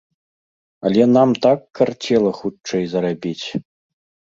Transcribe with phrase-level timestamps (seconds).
[0.89, 3.47] Але нам так карцела хутчэй зарабіць!